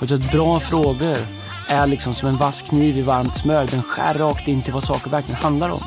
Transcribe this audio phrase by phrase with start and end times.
[0.00, 1.16] Jag att bra frågor
[1.68, 3.66] är liksom som en vass kniv i varmt smör.
[3.70, 5.82] Den skär rakt in till vad saker verkligen handlar om.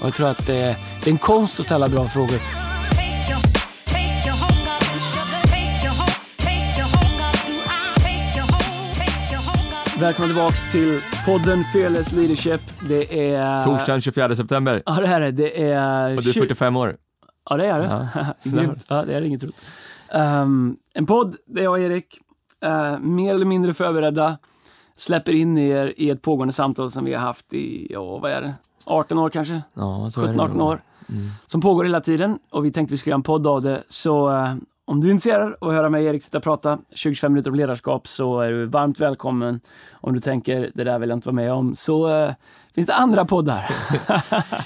[0.00, 2.38] Och jag tror att det, är- det är en konst att ställa bra frågor.
[10.00, 12.60] Välkommen tillbaks till podden Fearless Leadership.
[12.88, 13.62] Det är...
[13.62, 14.82] Torsdagen 24 september.
[14.86, 15.62] Ja, det är det.
[15.72, 16.96] är Och du är tju- 45 år.
[17.50, 18.08] Ja, det är det.
[18.50, 18.84] Grymt.
[18.88, 19.54] Ja, det är inget trott.
[20.12, 22.18] Um, en podd där jag och Erik,
[22.66, 24.38] eh, mer eller mindre förberedda,
[24.96, 28.40] släpper in er i ett pågående samtal som vi har haft i, ja, vad är
[28.40, 28.54] det?
[28.86, 29.62] 18 år kanske?
[29.74, 30.68] Ja, så är det 17-18 nog.
[30.68, 30.80] år.
[31.46, 33.82] Som pågår hela tiden och vi tänkte vi skulle göra en podd av det.
[33.88, 36.78] Så eh, om du är intresserad av att höra mig och Erik sitta och prata
[36.94, 39.60] 20-25 minuter om ledarskap så är du varmt välkommen.
[39.92, 42.32] Om du tänker det där vill jag inte vara med om så eh,
[42.76, 43.64] finns det andra poddar.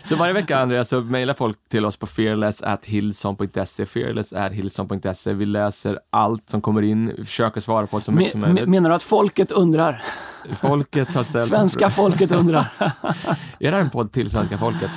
[0.08, 5.32] Så varje vecka Andreas så mejlar folk till oss på fearless@hillson.se, fearless@hillson.se.
[5.32, 8.64] Vi läser allt som kommer in, vi försöker svara på så mycket som Me- möjligt.
[8.64, 10.02] me- menar du att folket undrar?
[10.60, 11.44] Folket har ställt...
[11.46, 12.66] Svenska folket undrar.
[13.58, 14.90] Är det här en podd till svenska folket?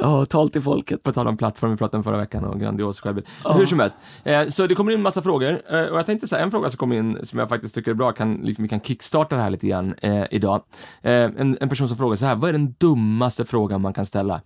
[0.00, 1.02] Ja, tal till folket.
[1.02, 3.26] På tal om plattform vi pratade om förra veckan och grandios självbild.
[3.44, 3.52] Ja.
[3.52, 6.42] Hur som helst, eh, så det kommer in massa frågor eh, och jag tänkte säga
[6.42, 8.80] en fråga som kom in som jag faktiskt tycker är bra, kan, liksom, vi kan
[8.80, 10.62] kickstarta det här lite grann eh, idag.
[11.02, 14.06] Eh, en, en person som frågar så här, vad är den dummaste frågan man kan
[14.06, 14.40] ställa?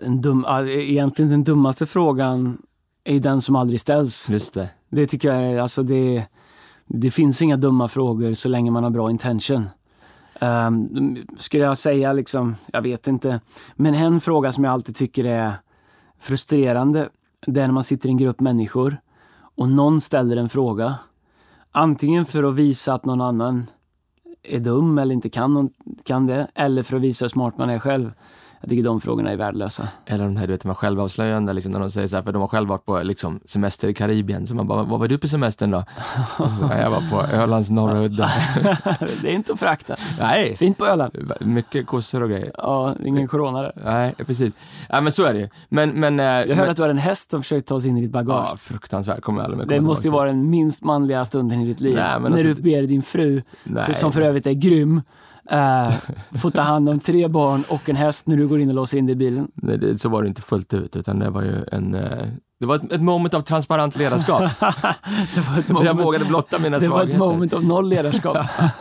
[0.00, 2.62] En dum, ja, egentligen den dummaste frågan
[3.04, 4.30] är ju den som aldrig ställs.
[4.30, 4.68] Just det.
[4.90, 6.26] Det tycker jag är, alltså det,
[6.86, 9.68] det finns inga dumma frågor så länge man har bra intention.
[10.40, 13.40] Um, skulle jag säga liksom, jag vet inte.
[13.74, 15.52] Men en fråga som jag alltid tycker är
[16.20, 17.08] frustrerande,
[17.46, 19.00] det är när man sitter i en grupp människor
[19.56, 20.94] och någon ställer en fråga.
[21.72, 23.66] Antingen för att visa att någon annan
[24.42, 25.70] är dum eller inte kan,
[26.04, 28.12] kan det, eller för att visa hur smart man är själv.
[28.66, 29.88] Jag tycker de frågorna är värdelösa.
[30.06, 32.32] Eller de här du vet, de här självavslöjande, liksom, när de säger så här, för
[32.32, 35.18] de har själv varit på liksom, semester i Karibien, så man bara, vad var du
[35.18, 35.84] på semestern då?
[36.36, 38.30] Så, jag var på Ölands norra udde.
[39.22, 39.96] det är inte att förakta.
[40.18, 41.32] Nej, Fint på Öland.
[41.40, 42.50] mycket kossor och grejer.
[42.58, 43.72] Ja, ingen corona där.
[43.84, 44.52] Nej, precis.
[44.88, 45.48] Ja, men så är det ju.
[45.68, 46.20] Men, men...
[46.20, 48.00] eh, Jag men, hörde att du har en häst som försökte ta sig in i
[48.00, 48.48] ditt bagage.
[48.50, 49.20] Ja, fruktansvärt.
[49.20, 51.94] Kommer aldrig det måste ju vara den minst manliga stunden i ditt liv.
[51.94, 53.94] Nej, men när alltså- du ber din fru, Nej.
[53.94, 55.02] som för övrigt är grym,
[55.52, 55.94] uh,
[56.38, 58.98] få ta hand om tre barn och en häst när du går in och låser
[58.98, 59.48] in dig i bilen.
[59.54, 61.94] Nej, det, så var det inte fullt ut, utan det var ju en...
[61.94, 62.28] Eh,
[62.60, 64.40] det var ett, ett moment av transparent ledarskap.
[65.34, 67.18] det var ett jag moment, vågade blotta mina det var ett svagheter.
[67.18, 68.36] moment av noll ledarskap.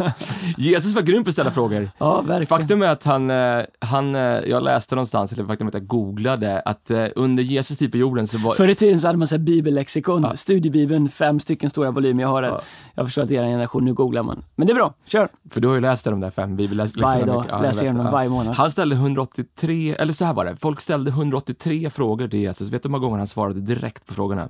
[0.58, 1.91] Jesus var grym på att ställa frågor.
[1.97, 2.46] ja, verkligen.
[2.46, 5.88] Faktum är att han, eh, han, eh, jag läste någonstans, eller faktum är att jag
[5.88, 8.53] googlade, att eh, under Jesus tid på jorden så var...
[8.53, 10.36] Förr i tiden så hade man så här bibellexikon, Ja.
[10.36, 12.24] studiebibeln, fem stycken stora volymer.
[12.24, 12.47] Jag har det.
[12.47, 12.62] Ja.
[12.96, 14.44] Jag förstår att er generation, nu googlar man.
[14.56, 15.28] Men det är bra, kör!
[15.52, 17.13] För du har ju läst de där fem bibellektionerna.
[17.13, 17.46] Varje dag.
[17.50, 18.56] Ja, läser igenom dem varje månad.
[18.56, 22.69] Han ställde 183, eller så här var det, folk ställde 183 frågor till Jesus.
[22.69, 24.49] Vet du hur många gånger han svarade direkt på frågorna?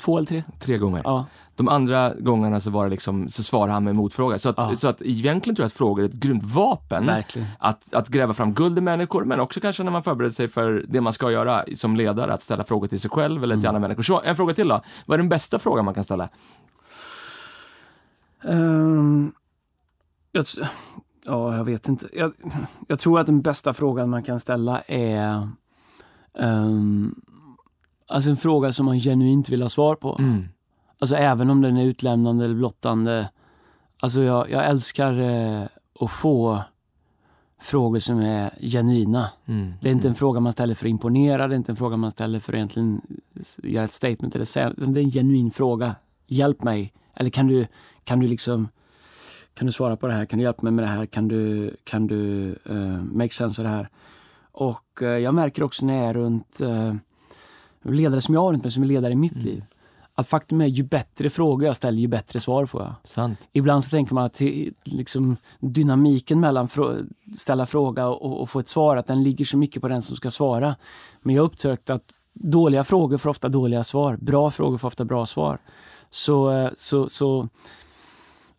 [0.00, 0.44] Två eller tre?
[0.60, 1.02] Tre gånger.
[1.04, 1.26] Ja.
[1.54, 4.38] De andra gångerna så var det liksom, så svarade han med motfråga.
[4.38, 4.76] Så att, Ja.
[4.76, 7.06] så att egentligen tror jag att frågor är ett grymt vapen.
[7.06, 7.48] Verkligen.
[7.58, 10.84] Att, att gräva fram guld i människor, men också kanske när man förbereder sig för
[10.88, 13.80] det man ska göra som ledare, att ställa frågor till sig själv eller till andra
[13.80, 14.02] människor.
[14.02, 14.80] Så en fråga till då.
[15.06, 16.28] Vad är den bästa frågan man kan ställa?
[18.44, 19.32] Ehm,
[20.32, 20.44] jag,
[21.24, 22.08] ja, jag vet inte.
[22.12, 22.32] Jag,
[22.88, 25.48] jag tror att den bästa frågan man kan ställa är
[26.38, 27.14] ehm,
[28.12, 30.16] alltså en fråga som man genuint vill ha svar på.
[30.18, 30.48] Mm.
[30.98, 33.28] Alltså även om den är utlämnande eller blottande.
[34.00, 35.62] Alltså jag, jag älskar eh,
[36.00, 36.62] att få
[37.60, 39.30] frågor som är genuina.
[39.46, 39.72] Mm.
[39.80, 41.96] Det är inte en fråga man ställer för att imponera, det är inte en fråga
[41.96, 43.00] man ställer för att egentligen
[43.62, 45.94] göra ett statement eller säga, det är en genuin fråga.
[46.26, 46.92] Hjälp mig.
[47.14, 47.66] Eller kan du,
[48.04, 48.68] kan du liksom,
[49.54, 50.24] kan du svara på det här?
[50.24, 51.06] Kan du hjälpa mig med det här?
[51.06, 53.88] Kan du, kan du eh, make sense av det här?
[54.52, 56.94] Och eh, jag märker också när jag är runt eh,
[57.82, 59.64] ledare som jag har runt mig, som är ledare i mitt liv,
[60.14, 62.94] att faktum är ju bättre frågor jag ställer, ju bättre svar får jag.
[63.04, 63.38] Sant.
[63.52, 64.40] Ibland så tänker man att
[64.84, 69.56] liksom, dynamiken mellan frå- ställa fråga och, och få ett svar, att den ligger så
[69.56, 70.76] mycket på den som ska svara.
[71.22, 75.04] Men jag har upptäckt att dåliga frågor får ofta dåliga svar, bra frågor får ofta
[75.04, 75.58] bra svar.
[76.10, 77.48] Så, eh, så, så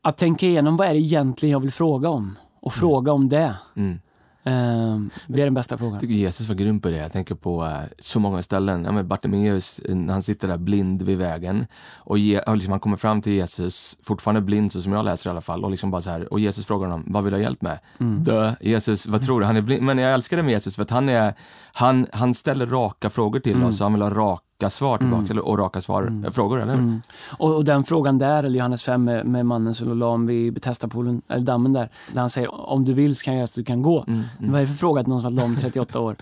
[0.01, 3.55] att tänka igenom vad är det egentligen jag vill fråga om och fråga om det.
[3.75, 3.99] Mm.
[4.45, 5.99] Eh, det är den bästa Jag frågan.
[5.99, 6.97] tycker Jesus var grym på det.
[6.97, 8.85] Jag tänker på eh, så många ställen.
[8.95, 12.97] Ja, Bartimeus, eh, han sitter där blind vid vägen och, ge, och liksom, han kommer
[12.97, 16.01] fram till Jesus, fortfarande blind så som jag läser i alla fall, och liksom bara
[16.01, 17.79] så här, och Jesus frågar honom, vad vill du ha hjälp med?
[17.99, 18.23] Mm.
[18.23, 19.45] Dö, Jesus, vad tror du?
[19.45, 19.83] Han är blind.
[19.83, 21.33] Men jag älskar det med Jesus för att han är,
[21.73, 23.67] han, han ställer raka frågor till Mm.
[23.67, 26.81] oss han vill ha raka svar tillbaka, eller, och raka svar, eh, frågor, eller hur?
[26.81, 27.01] Mm.
[27.37, 30.53] Och, och den frågan där, eller Johannes 5 med, med mannen som la om vid
[30.53, 33.51] Betestapoolen, eller dammen där, där han säger om du vill så kan jag göra så
[33.51, 34.03] att du kan gå.
[34.07, 36.15] Mm, Vad är det för fråga att någon som har i 38 år?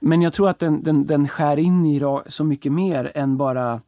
[0.00, 3.80] Men jag tror att den, den, den skär in i så mycket mer än bara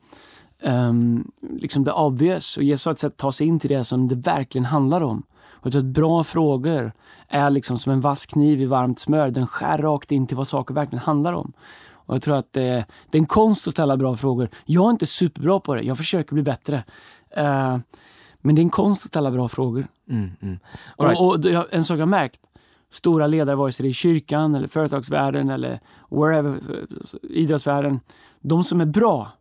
[0.63, 3.85] um, liksom det obvious och Jesus har ett sätt att ta sig in till det
[3.85, 5.23] som det verkligen handlar om.
[5.67, 6.93] Och att bra frågor
[7.29, 9.31] är liksom som en vass kniv i varmt smör.
[9.31, 11.53] Den skär rakt in till vad saker verkligen handlar om.
[12.07, 14.49] Och jag tror att det, det är en konst att ställa bra frågor.
[14.65, 15.83] Jag är inte superbra på det.
[15.83, 16.77] Jag försöker bli bättre.
[17.39, 17.79] Uh,
[18.41, 19.87] men det är en konst att ställa bra frågor.
[20.09, 20.59] Mm, mm.
[20.99, 21.21] Right.
[21.21, 22.41] Och, och, en sak jag märkt,
[22.91, 25.81] stora ledare, vare sig det är i kyrkan, eller företagsvärlden eller
[26.11, 26.61] wherever,
[27.23, 28.01] idrottsvärlden.
[28.41, 29.33] De som är bra,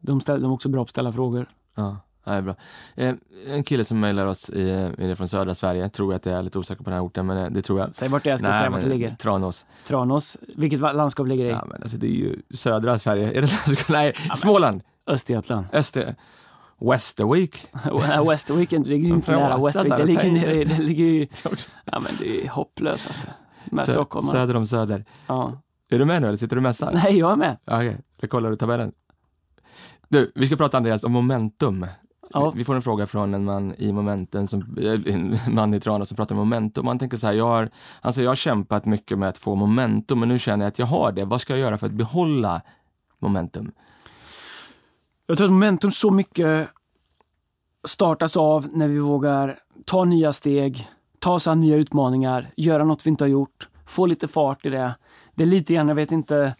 [0.00, 1.50] de, ställer, de är också bra på att ställa frågor.
[1.74, 1.96] Ja.
[2.24, 2.54] Ja, är bra.
[2.94, 3.14] Eh,
[3.46, 6.58] en kille som mejlar oss i, från södra Sverige, tror jag att det är, lite
[6.58, 7.94] osäker på den här orten, men eh, det tror jag.
[7.94, 9.10] Säg vart det är, ska Nej, säga vart det ligger.
[9.10, 9.66] Tranås.
[9.86, 10.36] Tranås.
[10.56, 11.52] Vilket landskap ligger det i?
[11.52, 13.38] Ja, men alltså, det är ju södra Sverige.
[13.38, 13.48] Är det
[13.88, 14.82] Nej, ja, Småland.
[15.06, 15.66] Östergötland.
[15.72, 16.14] Öster...
[16.80, 17.66] Westervik.
[18.28, 19.96] Westervik ligger inte nära Westervik.
[19.96, 21.26] Det ligger nere det ligger ju...
[21.84, 23.26] Ja men det är hopplöst alltså.
[23.64, 24.26] Med Sö Stockholm.
[24.26, 25.04] Söder om Söder.
[25.26, 25.52] Ja.
[25.90, 26.92] Är du med nu eller sitter du och mässar?
[26.92, 27.56] Nej, jag är med.
[27.64, 28.28] Okej, okay.
[28.28, 28.92] kollar du tabellen.
[30.08, 31.86] Du, vi ska prata Andreas om momentum.
[32.34, 32.50] Ja.
[32.56, 36.16] Vi får en fråga från en man i Momentum, som, en man i Tranås som
[36.16, 36.86] pratar om momentum.
[36.86, 37.70] Han tänker så här, jag har,
[38.00, 40.86] alltså jag har kämpat mycket med att få momentum, men nu känner jag att jag
[40.86, 41.24] har det.
[41.24, 42.62] Vad ska jag göra för att behålla
[43.18, 43.72] momentum?
[45.26, 46.68] Jag tror att momentum så mycket
[47.86, 50.88] startas av när vi vågar ta nya steg,
[51.18, 54.70] ta oss an nya utmaningar, göra något vi inte har gjort, få lite fart i
[54.70, 54.94] det.
[55.34, 56.54] Det är lite grann, jag vet inte,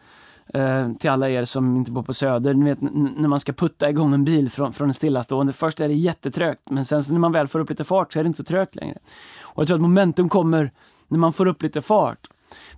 [0.54, 3.90] eh, till alla er som inte bor på Söder, ni vet när man ska putta
[3.90, 5.52] igång en bil från, från en stillastående.
[5.52, 8.24] Först är det jättetrögt, men sen när man väl får upp lite fart så är
[8.24, 8.98] det inte så trögt längre.
[9.42, 10.72] Och jag tror att momentum kommer
[11.08, 12.28] när man får upp lite fart.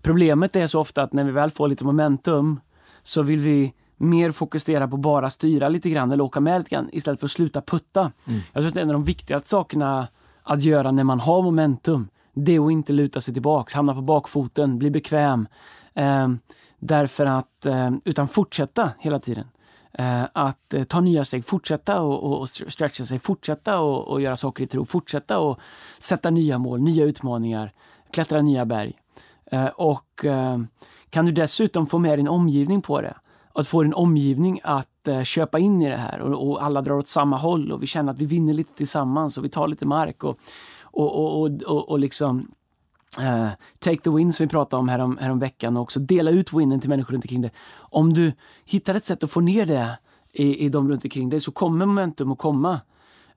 [0.03, 2.61] Problemet är så ofta att när vi väl får lite momentum
[3.03, 6.89] så vill vi mer fokusera på bara styra lite grann eller åka med lite grann
[6.93, 8.01] istället för att sluta putta.
[8.01, 8.41] Mm.
[8.53, 10.09] Jag tror att en av de viktigaste sakerna
[10.43, 14.01] att göra när man har momentum, det är att inte luta sig tillbaks, hamna på
[14.01, 15.49] bakfoten, bli bekväm.
[15.95, 16.29] Eh,
[16.79, 19.45] därför att, eh, utan fortsätta hela tiden.
[19.93, 24.21] Eh, att eh, ta nya steg, fortsätta och, och, och stretcha sig, fortsätta och, och,
[24.21, 25.59] göra saker i tro, fortsätta och
[25.99, 27.73] sätta nya mål, nya utmaningar,
[28.11, 28.93] klättra nya berg.
[29.75, 30.25] Och
[31.11, 33.17] kan du dessutom få med din omgivning på det,
[33.53, 37.09] att få din omgivning att köpa in i det här och, och, alla drar åt
[37.09, 40.25] samma håll och vi känner att vi vinner lite tillsammans och vi tar lite mark
[40.25, 40.39] och,
[40.81, 42.49] och, och, och, och liksom
[43.19, 43.49] Uh,
[43.79, 46.81] take the win som vi pratade om härom, härom veckan och också dela ut winnen
[46.81, 47.53] till människor runt omkring dig.
[47.77, 48.33] Om du
[48.65, 49.99] hittar ett sätt att få ner det
[50.33, 52.81] i, i de runt omkring dig så kommer momentum att komma.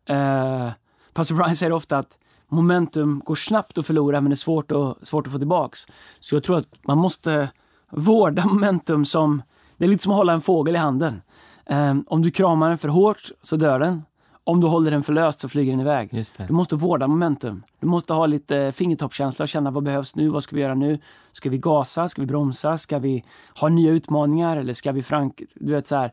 [0.10, 0.72] Uh,
[1.14, 2.18] Pastor Brian säger ofta att
[2.48, 5.88] momentum går snabbt att förlora men det är svårt att, svårt att få tillbaks.
[6.20, 7.50] Så jag tror att man måste
[7.92, 9.42] vårda momentum som
[9.78, 11.22] det är lite som att hålla en fågel i handen.
[11.66, 14.04] Um, om du kramar den för hårt så dör den.
[14.50, 16.26] Om du håller den för löst så flyger den iväg.
[16.48, 17.64] Du måste vårda momentum.
[17.80, 20.30] Du måste ha lite fingertoppskänsla och känna vad behövs nu?
[20.30, 21.00] Vad ska vi göra nu?
[21.32, 22.10] Ska vi gasa?
[22.10, 22.78] Ska vi bromsa?
[22.78, 23.24] Ska vi
[23.60, 24.58] ha nya utmaningar?
[24.58, 25.42] Eller ska vi frank...
[25.56, 26.12] Du vet så här.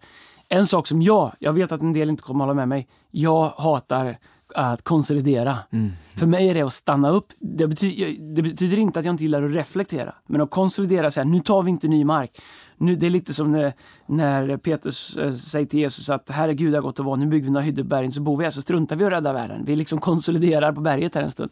[0.49, 2.89] En sak som jag, jag vet att en del inte kommer hålla med mig.
[3.11, 4.19] Jag hatar
[4.57, 5.59] att konsolidera.
[5.71, 5.93] Mm.
[6.15, 7.33] För mig är det att stanna upp.
[7.39, 10.15] Det betyder, det betyder, inte att jag inte gillar att reflektera.
[10.27, 12.41] Men att konsolidera, så här, nu tar vi inte ny mark.
[12.77, 13.73] Nu, det är lite som när,
[14.07, 17.45] när Petrus äh, säger till Jesus att här är Gud gott att vara, nu bygger
[17.45, 19.65] vi några hyddor så bor vi här, så struntar vi att rädda världen.
[19.65, 21.51] Vi liksom konsoliderar på berget här en stund.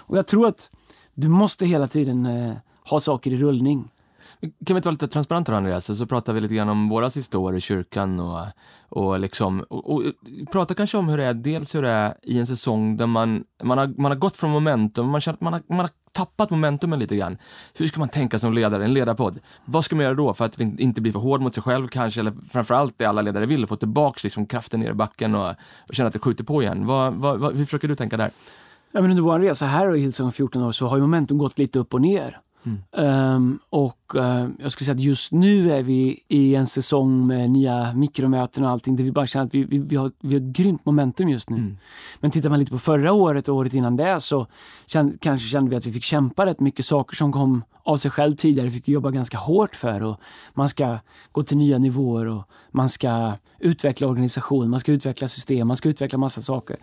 [0.00, 0.70] Och jag tror att
[1.14, 2.54] du måste hela tiden äh,
[2.90, 3.88] ha saker i rullning.
[4.40, 5.98] Kan vi inte vara lite transparenta då Andreas?
[5.98, 8.46] Så pratar vi lite grann om våra sista år i kyrkan och,
[8.88, 10.02] och, liksom, och, och
[10.52, 13.44] prata kanske om hur det är, dels hur det är i en säsong där man,
[13.62, 16.50] man, har, man har gått från momentum, man känner att man har, man har tappat
[16.50, 17.38] momentumen lite grann.
[17.74, 19.38] Hur ska man tänka som ledare, en ledarpodd?
[19.64, 22.20] Vad ska man göra då för att inte bli för hård mot sig själv kanske,
[22.20, 25.54] eller framförallt det alla ledare vill, få tillbaks liksom kraften ner i backen och,
[25.88, 26.86] och känna att det skjuter på igen.
[26.86, 28.30] Vad, vad, vad, hur försöker du tänka där?
[28.92, 31.58] Ja, men under vår resa här i Hillsong 14 år så har ju momentum gått
[31.58, 32.40] lite upp och ner.
[32.92, 37.50] Um, och uh, jag skulle säga att just nu är vi i en säsong med
[37.50, 40.40] nya mikromöten och allting där vi bara känner att vi, vi, vi, har, vi har
[40.40, 41.56] ett grymt momentum just nu.
[41.56, 41.78] Mm.
[42.20, 44.46] Men tittar man lite på förra året och året innan det så
[44.86, 48.10] kände, kanske kände vi att vi fick kämpa rätt mycket saker som kom av sig
[48.10, 50.02] själv tidigare fick vi jobba ganska hårt för.
[50.02, 50.20] Och
[50.54, 50.98] man ska
[51.32, 55.88] gå till nya nivåer och man ska utveckla organisation, man ska utveckla system, man ska
[55.88, 56.76] utveckla massa saker.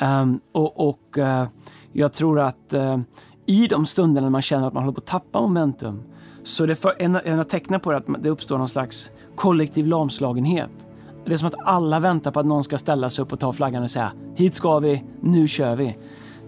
[0.00, 1.46] Um, och, och uh,
[1.92, 2.98] jag tror att uh,
[3.46, 6.02] i de stunderna man känner att man håller på att tappa momentum
[6.44, 9.86] så det är en, en av tecknen på det att det uppstår någon slags kollektiv
[9.86, 10.86] lamslagenhet.
[11.24, 13.52] Det är som att alla väntar på att någon ska ställa sig upp och ta
[13.52, 15.96] flaggan och säga hit ska vi, nu kör vi.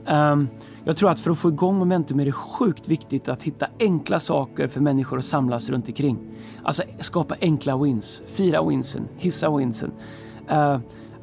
[0.08, 0.48] Um,
[0.84, 4.20] jag tror att för att få igång momentum är det sjukt viktigt att hitta enkla
[4.20, 6.18] saker för människor att samlas runt omkring.
[6.64, 9.92] Alltså skapa enkla wins, fira winsen, hissa winsen.
[10.52, 10.78] Uh,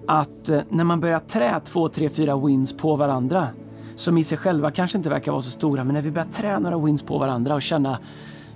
[0.07, 3.47] att uh, när man börjar trä två, tre, fyra wins på varandra
[3.95, 6.59] som i sig själva kanske inte verkar vara så stora, men när vi börjar trä
[6.59, 7.99] några wins på varandra och känna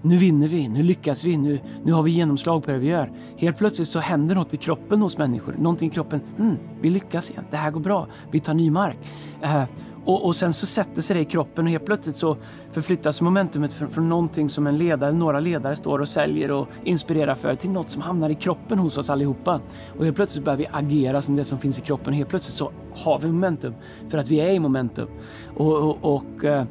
[0.01, 3.11] nu vinner vi, nu lyckas vi, nu, nu har vi genomslag på det vi gör.
[3.37, 5.55] Helt plötsligt så händer något i kroppen hos människor.
[5.59, 8.97] Någonting i kroppen, mm, vi lyckas igen, det här går bra, vi tar ny mark.
[9.43, 9.63] Uh,
[10.07, 12.37] och, och, sen så sätter sig det i kroppen och helt plötsligt så
[12.71, 17.35] förflyttas momentumet från, från någonting som en ledare, några ledare står och säljer och inspirerar
[17.35, 19.61] för till något som hamnar i kroppen hos oss allihopa.
[19.97, 22.07] Och helt plötsligt börjar vi agera som det som finns i kroppen.
[22.07, 23.73] och Helt plötsligt så har vi momentum
[24.09, 25.07] för att vi är i momentum.
[25.55, 26.65] Och, och, och eh,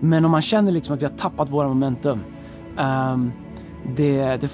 [0.00, 2.20] men om man känner liksom att vi har tappat våra momentum
[2.78, 3.32] um,
[3.96, 4.50] det, det,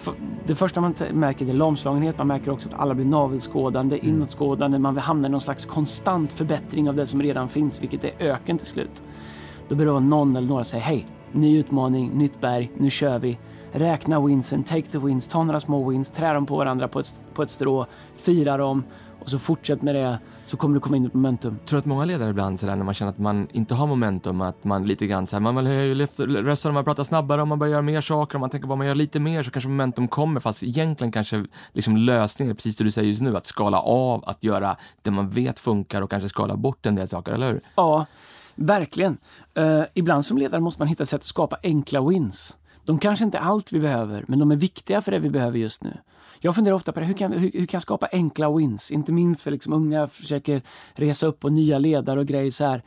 [0.47, 2.19] det första man märker är lamslagenhet.
[2.19, 4.15] Man märker också att alla blir navelskådande, mm.
[4.15, 4.79] inåtskådande.
[4.79, 8.59] Man hamnar i någon slags konstant förbättring av det som redan finns, vilket är öken
[8.59, 9.03] till slut.
[9.69, 13.39] Då behöver någon eller några säga hej, ny utmaning, nytt berg, nu kör vi.
[13.73, 17.27] Räkna winsen, take the wins, ta några små wins, trä dem på varandra på ett,
[17.35, 17.87] på ett strå,
[18.17, 18.85] fira dem
[19.21, 21.59] och så fortsätt med det så kommer du komma in i momentum.
[21.67, 24.65] Tror att många ledare ibland sådär när man känner att man inte har momentum, att
[24.65, 27.83] man lite grann såhär, man vill höja rösten, man pratar snabbare, om man börjar göra
[27.83, 30.63] mer saker, om man tänker att man gör lite mer så kanske momentum kommer, fast
[30.63, 34.45] egentligen kanske liksom lösningen är precis det du säger just nu, att skala av, att
[34.45, 37.61] göra det man vet funkar och kanske skala bort en del saker, eller hur?
[37.75, 38.07] Ja,
[38.55, 39.19] verkligen.
[39.59, 42.57] Uh, ibland som ledare måste man hitta sätt att skapa enkla wins.
[42.91, 45.59] De kanske inte är allt vi behöver, men de är viktiga för det vi behöver
[45.59, 45.99] just nu.
[46.41, 48.91] Jag funderar ofta på det, hur kan, hur, hur kan jag skapa enkla wins?
[48.91, 50.63] Inte minst för liksom unga försöker
[50.95, 52.83] resa upp och nya ledare och grejer så här.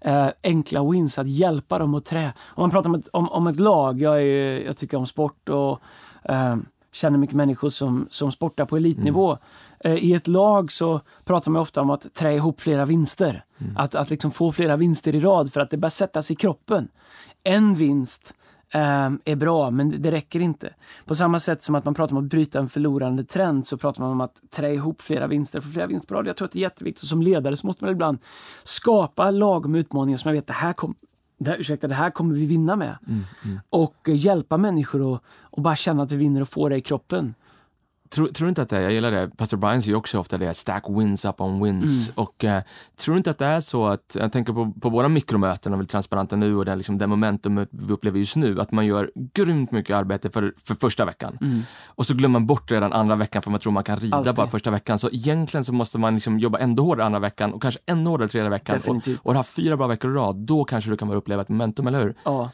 [0.00, 2.32] Eh, enkla wins, att hjälpa dem att trä.
[2.38, 5.48] Om man pratar om ett, om, om ett lag, jag, är, jag tycker om sport
[5.48, 5.80] och
[6.24, 6.56] eh,
[6.92, 9.38] känner mycket människor som, som sportar på elitnivå.
[9.80, 9.96] Mm.
[9.96, 13.44] Eh, I ett lag så pratar man ofta om att trä ihop flera vinster.
[13.58, 13.76] Mm.
[13.76, 16.88] Att, att liksom få flera vinster i rad för att det börjar sättas i kroppen.
[17.44, 18.34] En vinst
[18.72, 20.74] är bra, men det räcker inte.
[21.04, 24.02] På samma sätt som att man pratar om att bryta en förlorande trend så pratar
[24.02, 26.26] man om att trä ihop flera vinster för flera rad.
[26.26, 27.08] Jag tror att det är jätteviktigt.
[27.08, 28.18] Som ledare så måste man ibland
[28.62, 30.94] skapa lagom utmaningar som man vet det här kom,
[31.38, 32.98] det här, ursäkta, det här kommer vi vinna med.
[33.06, 33.60] Mm, mm.
[33.70, 37.34] Och hjälpa människor att och bara känna att vi vinner och få det i kroppen.
[38.10, 40.54] Tror, tror inte att det är, jag gillar det, pastor Brian säger också ofta det,
[40.54, 42.08] stack wins up on wins.
[42.08, 42.24] Mm.
[42.24, 42.62] Och eh,
[42.96, 45.84] tror inte att det är så att, jag tänker på, på våra mikromöten, och vi
[45.84, 49.10] är transparenta nu och det, liksom, det momentum vi upplever just nu, att man gör
[49.34, 51.38] grymt mycket arbete för, för första veckan.
[51.40, 51.62] Mm.
[51.86, 54.34] Och så glömmer man bort redan andra veckan för man tror man kan rida Alltid.
[54.34, 54.98] bara första veckan.
[54.98, 58.28] Så egentligen så måste man liksom jobba ändå hårdare andra veckan och kanske ännu hårdare
[58.28, 58.76] tredje veckan.
[58.76, 59.20] Definitivt.
[59.20, 61.86] Och, och har fyra bra veckor i rad, då kanske du kan uppleva ett momentum,
[61.86, 62.14] eller hur?
[62.24, 62.50] Ja.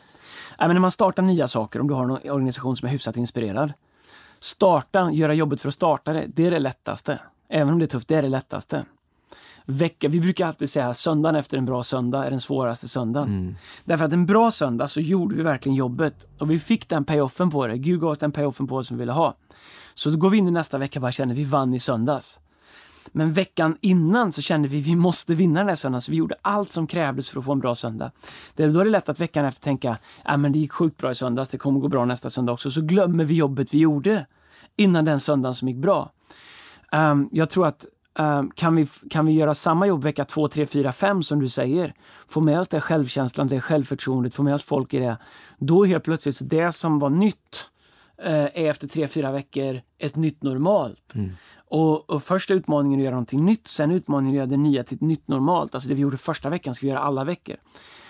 [0.58, 3.16] Äh, men när man startar nya saker, om du har en organisation som är hyfsat
[3.16, 3.72] inspirerad,
[4.44, 7.18] Starta, göra jobbet för att starta det, det är det lättaste.
[7.48, 8.84] Även om det är tufft, det är det lättaste.
[9.64, 13.28] Vecka, vi brukar alltid säga att söndagen efter en bra söndag är den svåraste söndagen.
[13.28, 13.54] Mm.
[13.84, 17.50] Därför att en bra söndag så gjorde vi verkligen jobbet och vi fick den payoffen
[17.50, 17.78] på det.
[17.78, 19.36] Gud gav oss den payoffen på det som vi ville ha.
[19.94, 22.40] Så då går vi in i nästa vecka och bara känner vi vann i söndags.
[23.12, 26.34] Men veckan innan så kände vi vi måste vinna den här söndagen, så vi gjorde
[26.42, 28.10] allt som krävdes för att få en bra söndag.
[28.54, 31.10] Det, då är det lätt att veckan efter tänka, ja men det gick sjukt bra
[31.10, 32.70] i söndags, det kommer gå bra nästa söndag också.
[32.70, 34.26] Så glömmer vi jobbet vi gjorde
[34.76, 36.12] innan den söndagen som gick bra.
[36.92, 37.86] Um, jag tror att
[38.18, 41.48] um, kan, vi, kan vi göra samma jobb vecka 2, 3, 4, 5 som du
[41.48, 41.94] säger,
[42.28, 45.18] få med oss det självkänslan, det självförtroendet, få med oss folk i det.
[45.58, 47.70] Då helt plötsligt, det som var nytt
[48.26, 51.14] uh, är efter 3, 4 veckor ett nytt normalt.
[51.14, 51.30] Mm.
[51.74, 54.62] Och, och första utmaningen är att göra någonting nytt, sen utmaningen är att göra det
[54.62, 55.74] nya till ett nytt normalt.
[55.74, 57.56] Alltså det vi gjorde första veckan ska vi göra alla veckor.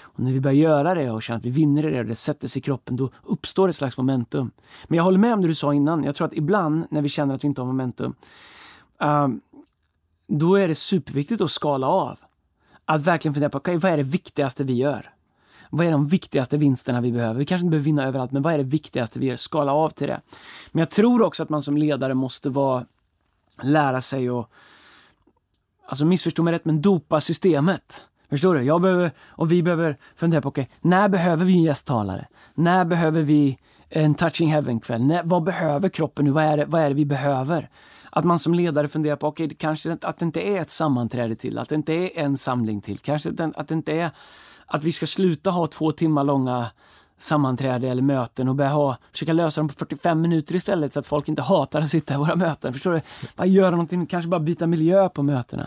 [0.00, 2.14] Och när vi börjar göra det och känner att vi vinner i det och det
[2.14, 4.50] sätter sig i kroppen, då uppstår ett slags momentum.
[4.88, 6.04] Men jag håller med om det du sa innan.
[6.04, 8.14] Jag tror att ibland när vi känner att vi inte har momentum,
[9.04, 9.28] uh,
[10.26, 12.18] då är det superviktigt att skala av.
[12.84, 15.10] Att verkligen fundera på, okay, vad är det viktigaste vi gör?
[15.70, 17.38] Vad är de viktigaste vinsterna vi behöver?
[17.38, 19.36] Vi kanske inte behöver vinna överallt, men vad är det viktigaste vi gör?
[19.36, 20.20] Skala av till det.
[20.72, 22.84] Men jag tror också att man som ledare måste vara
[23.62, 24.50] lära sig att,
[25.86, 28.02] alltså missförstå mig rätt, men dopa systemet.
[28.30, 28.62] Förstår du?
[28.62, 32.26] Jag behöver, och vi behöver fundera på, okej, okay, när behöver vi en gästtalare?
[32.54, 33.58] När behöver vi
[33.88, 35.20] en touching heaven-kväll?
[35.24, 36.30] Vad behöver kroppen nu?
[36.30, 37.70] Vad är, det, vad är det vi behöver?
[38.10, 41.36] Att man som ledare funderar på, okej, okay, kanske att det inte är ett sammanträde
[41.36, 44.10] till, att det inte är en samling till, kanske att det inte är
[44.66, 46.66] att vi ska sluta ha två timmar långa
[47.24, 51.06] sammanträde eller möten och börja ha, försöka lösa dem på 45 minuter istället så att
[51.06, 52.72] folk inte hatar att sitta i våra möten.
[52.72, 53.00] Förstår du?
[53.36, 55.66] Bara göra någonting, kanske bara byta miljö på mötena.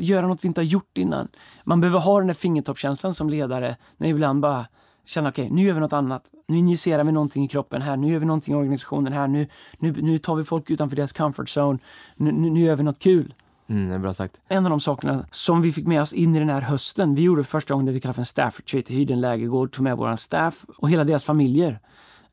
[0.00, 1.28] Göra något vi inte har gjort innan.
[1.64, 4.66] Man behöver ha den där fingertoppskänslan som ledare, när ibland bara
[5.04, 6.30] känna okej, okay, nu gör vi något annat.
[6.46, 9.48] Nu injicerar vi någonting i kroppen här, nu gör vi någonting i organisationen här, nu,
[9.78, 11.78] nu, nu tar vi folk utanför deras comfort zone,
[12.16, 13.34] nu, nu, nu gör vi något kul.
[13.66, 14.40] Mm, bra sagt.
[14.48, 17.22] En av de sakerna som vi fick med oss in i den här hösten, vi
[17.22, 19.96] gjorde första gången det vi kallar för en staff retreat, hyrde en lägergård, tog med
[19.96, 21.80] våran staff och hela deras familjer.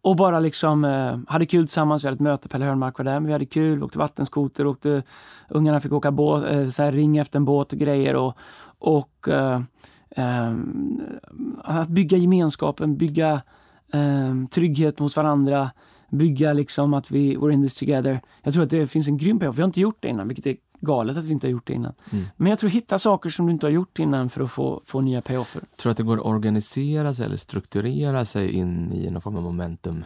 [0.02, 2.04] Och bara liksom eh, hade kul tillsammans.
[2.04, 4.68] Vi hade ett möte, Pelle Hörnmark var där, men vi hade kul, vi åkte vattenskoter,
[4.68, 5.04] åkte,
[5.50, 8.16] ungarna fick åka båt, eh, så här, ring efter en båt och grejer.
[8.16, 8.38] Och,
[8.80, 9.62] och eh,
[10.10, 10.56] eh
[11.64, 13.42] att bygga gemenskapen, bygga
[13.94, 15.72] eh, trygghet hos varandra,
[16.10, 18.22] bygga liksom att vi we're in this together.
[18.44, 19.58] Jag tror att det finns en grym payoff.
[19.58, 21.74] Vi har inte gjort det innan, vilket är galet att vi inte har gjort det
[21.74, 21.94] innan.
[22.12, 22.26] Mm.
[22.38, 25.02] Men jag tror hitta saker som du inte har gjort innan för att få, få
[25.02, 25.62] nya payoffer.
[25.62, 29.36] Tror du att det går att organisera sig eller strukturera sig in i någon form
[29.36, 30.04] av momentum?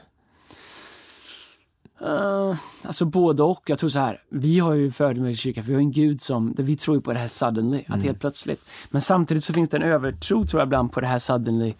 [2.01, 3.63] Uh, alltså både och.
[3.65, 6.21] Jag tror så här, vi har ju fördel i kyrkan, för vi har en gud
[6.21, 8.01] som, vi tror på det här suddenly, att Mm.
[8.01, 8.69] helt plötsligt.
[8.89, 11.73] Men samtidigt så finns det en övertro tror jag ibland på det här suddenly,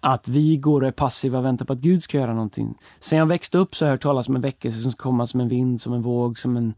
[0.00, 2.74] att vi går och är passiva och väntar på att Gud ska göra någonting.
[3.00, 5.26] Sen jag växte upp så har jag hört talas om en väckelse som ska komma
[5.26, 6.74] som en vind, som en våg, som en,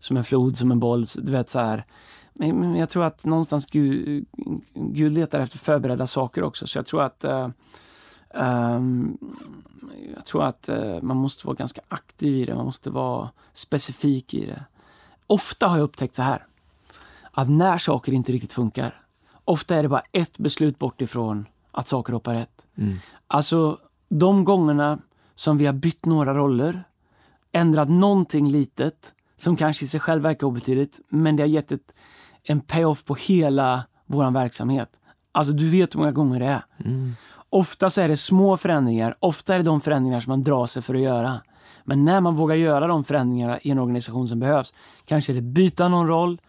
[0.00, 1.04] som en flod, som en boll.
[1.16, 1.84] Du vet så här.
[2.32, 4.26] Men, jag tror att någonstans Gud,
[4.74, 7.48] Gud letar efter förberedda saker också, så jag tror att uh,
[8.34, 9.18] um,
[10.14, 14.34] jag tror att uh, man måste vara ganska aktiv i det, man måste vara specifik
[14.34, 14.64] i det.
[15.26, 16.46] Ofta har jag upptäckt så här,
[17.32, 19.02] att när saker inte riktigt funkar,
[19.44, 22.66] ofta är det bara ett beslut bort ifrån att saker hoppar rätt.
[22.76, 22.96] Mm.
[23.26, 23.78] Alltså,
[24.08, 24.98] de gångerna
[25.34, 26.84] som vi har bytt några roller,
[27.52, 31.94] ändrat någonting litet, som kanske i sig själv verkar obetydligt, men det har gett ett,
[32.42, 34.88] en payoff på hela vår verksamhet.
[35.32, 36.64] Alltså, du vet hur många gånger det är.
[36.84, 37.12] Mm.
[37.50, 40.82] Ofta så är det små förändringar, ofta är det de förändringar som man drar sig
[40.82, 41.40] för att göra.
[41.84, 45.42] Men när man vågar göra de förändringarna i en organisation som behövs, kanske är det
[45.42, 46.40] byta någon roll,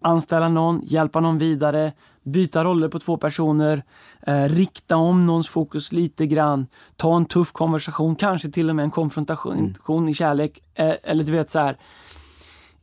[0.00, 1.92] anställa någon, hjälpa någon vidare,
[2.22, 3.82] byta roller på två personer,
[4.22, 6.66] eh, rikta om någons fokus lite grann,
[6.96, 10.08] ta en tuff konversation, kanske till och med en konfrontation Mm.
[10.08, 10.60] i kärlek.
[10.74, 11.76] Eh, eller du vet så här.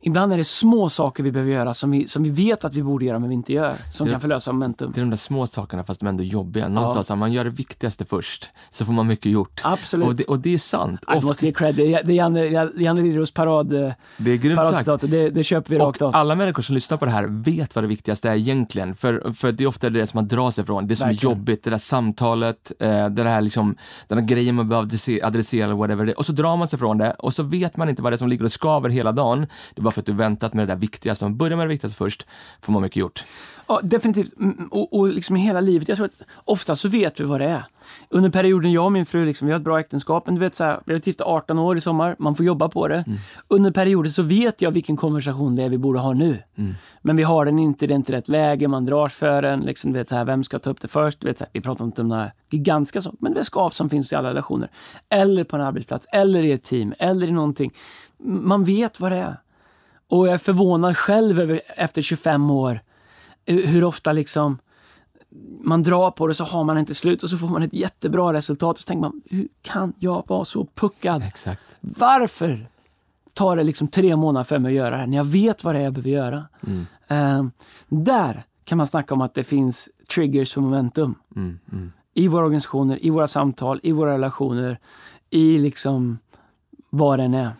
[0.00, 2.82] Ibland är det små saker vi behöver göra som vi, som vi vet att vi
[2.82, 4.92] borde göra men vi inte gör, som Det- kan förlösa momentum.
[4.94, 6.68] Det är de där små sakerna fast de är ändå jobbiga.
[6.68, 7.02] Någon Ja.
[7.04, 9.60] sa att man gör det viktigaste först, så får man mycket gjort.
[9.64, 10.08] Absolut.
[10.08, 11.00] Och det, och det är sant.
[11.06, 11.74] Jag Ofta, måste ge cred.
[11.74, 15.00] Det är det är Janne, Janne Liljeros parad, eh, det är grymt sagt.
[15.00, 16.16] Det, det köper vi rakt Och av.
[16.16, 18.94] alla människor som lyssnar på det här vet vad det viktigaste är egentligen.
[18.94, 20.86] För, för det är ofta det som man drar sig ifrån.
[20.86, 21.32] Det som Verkligen.
[21.32, 23.76] är jobbigt, det där samtalet, eh, det här liksom,
[24.08, 26.18] den här grejen man behöver adresse- adressera eller whatever.
[26.18, 28.18] Och så drar man sig ifrån det och så vet man inte vad det är
[28.18, 29.46] som ligger och skaver hela dagen.
[29.74, 31.24] Det bara för att du väntat med det där viktigaste.
[31.24, 32.26] Om man börjar med det viktigaste först,
[32.60, 33.24] får man mycket gjort.
[33.68, 34.38] Ja, definitivt.
[34.38, 35.88] Mm, Och, och liksom hela livet.
[35.88, 37.64] Jag tror att ofta så vet vi vad det är.
[38.08, 40.26] Under perioden jag och min fru, liksom, vi har ett bra äktenskap.
[40.26, 42.16] Men du vet, så här, vi har gifta 18 år i sommar.
[42.18, 43.04] Man får jobba på det.
[43.48, 46.42] Under perioden så vet jag vilken konversation det är vi borde ha nu.
[47.02, 49.60] Men vi har den inte, det är inte rätt läge, man drar för den.
[49.60, 51.20] Liksom, du vet, så här, vem ska ta upp det först?
[51.20, 53.70] Du vet, så här, vi pratar inte om några gigantiska saker, men det är skav
[53.70, 54.70] som finns i alla relationer.
[55.08, 57.72] Eller på en arbetsplats, eller i ett team, eller i någonting.
[58.18, 59.36] Man vet vad det är.
[60.08, 62.80] Och jag är förvånad själv över, efter 25 år
[63.46, 64.58] hur hur ofta liksom
[65.60, 68.32] man drar på det så har man inte slut och så får man ett jättebra
[68.32, 71.22] resultat och så tänker man, hur kan jag vara så puckad?
[71.22, 71.62] Exakt.
[71.80, 72.68] Varför
[73.34, 75.74] tar det liksom tre månader för mig att göra det här när jag vet vad
[75.74, 76.46] det är jag behöver göra?
[76.66, 76.86] Mm.
[77.08, 77.46] Eh,
[77.88, 81.14] där kan man snacka om att det finns triggers för momentum.
[81.36, 81.92] Mm, mm.
[82.14, 84.78] I våra organisationer, i våra samtal, i våra relationer,
[85.30, 86.18] i liksom
[86.90, 87.50] vad den är.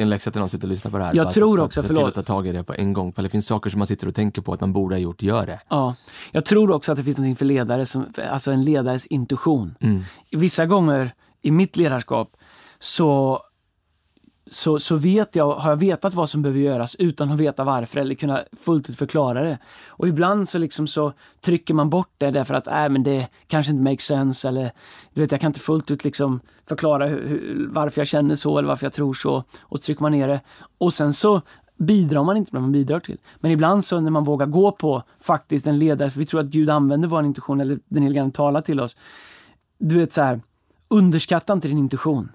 [0.00, 1.14] Det är en läxa till någon som sitter och lyssnar på det här.
[1.14, 2.08] Jag Bara tror så- också, till förlåt.
[2.08, 3.12] att ta tag i det på en gång.
[3.12, 5.22] För det finns saker som man sitter och tänker på att man borde ha gjort,
[5.22, 5.60] gör det.
[5.68, 5.94] Ja.
[6.32, 9.74] Jag tror också att det finns något för ledare, som, alltså en ledares intuition.
[9.80, 10.02] Mm.
[10.30, 12.36] Vissa gånger i mitt ledarskap
[12.78, 13.40] så,
[14.50, 18.00] så, så vet jag, har jag vetat vad som behöver göras utan att veta varför
[18.00, 19.58] eller kunna fullt ut förklara det.
[19.88, 23.72] Och ibland så, liksom så trycker man bort det därför att äh, men det kanske
[23.72, 24.72] inte makes sense eller
[25.14, 28.58] du vet, jag kan inte fullt ut liksom förklara hur, hur, varför jag känner så
[28.58, 29.44] eller varför jag tror så.
[29.60, 30.40] Och så trycker man ner det.
[30.78, 31.40] Och sen så
[31.78, 33.18] bidrar man inte med vad man bidrar till.
[33.40, 36.46] Men ibland så när man vågar gå på faktiskt en ledare, för vi tror att
[36.46, 38.96] Gud använder vår intuition eller den helige Ande talar till oss.
[39.78, 40.40] Du vet så här,
[40.88, 42.28] underskatta inte din intuition.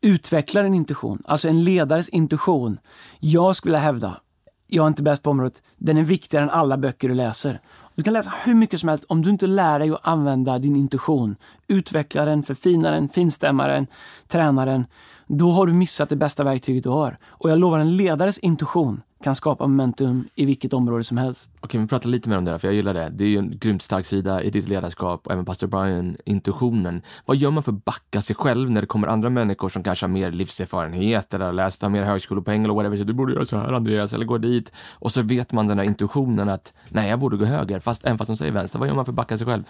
[0.00, 1.22] Utveckla din intuition.
[1.24, 2.78] Alltså en ledares intuition.
[3.20, 4.20] Jag skulle hävda,
[4.66, 7.60] jag är inte bäst på området, den är viktigare än alla böcker du läser.
[7.94, 10.76] Du kan läsa hur mycket som helst, om du inte lär dig att använda din
[10.76, 11.36] intuition,
[11.68, 13.86] utveckla den, förfina den, finstämma den,
[14.26, 14.86] träna den,
[15.26, 17.18] då har du missat det bästa verktyget du har.
[17.28, 21.50] Och jag lovar, en ledares intuition kan skapa momentum i vilket område som helst.
[21.60, 23.08] Okej, vi pratar lite mer om det här, för jag gillar det.
[23.14, 27.02] Det är ju en grymt stark sida i ditt ledarskap och även pastor Brian, intuitionen.
[27.24, 30.06] Vad gör man för att backa sig själv när det kommer andra människor som kanske
[30.06, 33.44] har mer livserfarenhet eller har läst, har mer högskolepoäng eller whatever, så du borde göra
[33.44, 34.72] så här Andreas, eller gå dit.
[34.92, 38.18] Och så vet man den här intuitionen att nej, jag borde gå höger, fast, även
[38.18, 38.78] fast de säger vänster.
[38.78, 39.62] Vad gör man för att backa sig själv?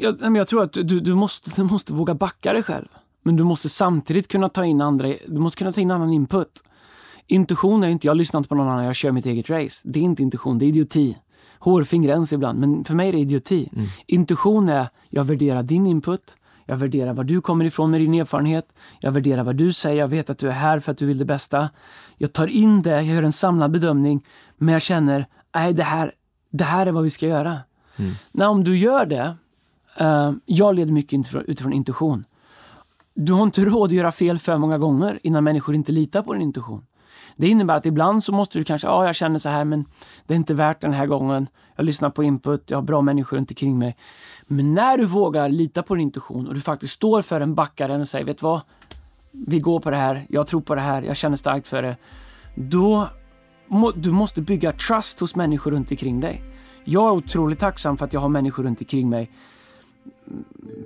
[0.00, 2.88] Jag, jag tror att du, du, måste, du måste våga backa dig själv.
[3.22, 6.62] Men du måste samtidigt kunna ta in andra, du måste kunna ta in annan input.
[7.26, 9.80] Intuition är inte, jag lyssnar inte på någon annan, jag kör mitt eget race.
[9.84, 11.18] Det är inte intuition, det är idioti.
[11.58, 13.70] Hårfin gräns ibland, men för mig är det idioti.
[14.06, 18.72] Intuition är, jag värderar din input, jag värderar var du kommer ifrån med din erfarenhet,
[19.00, 21.18] jag värderar vad du säger, jag vet att du är här för att du vill
[21.18, 21.70] det bästa.
[22.16, 24.24] Jag tar in det, jag gör en samlad bedömning,
[24.56, 26.12] men jag känner, nej det här,
[26.50, 27.58] det här är vad vi ska göra.
[28.32, 29.36] Nej, om du gör det,
[30.00, 32.24] Uh, jag leder mycket utifrån intuition.
[33.14, 36.32] Du har inte råd att göra fel för många gånger innan människor inte litar på
[36.32, 36.86] din intuition.
[37.36, 39.84] Det innebär att ibland så måste du kanske, ja jag känner så här men
[40.26, 41.46] det är inte värt den här gången.
[41.76, 43.96] Jag lyssnar på input, jag har bra människor runt omkring mig.
[44.46, 47.88] Men när du vågar lita på din intuition och du faktiskt står för en, backar
[47.88, 48.60] den och säger, vet du vad?
[49.30, 51.96] Vi går på det här, jag tror på det här, jag känner starkt för det.
[52.54, 53.08] Då
[53.66, 56.42] må, du måste bygga trust hos människor runt omkring dig.
[56.84, 59.30] Jag är otroligt tacksam för att jag har människor runt omkring mig.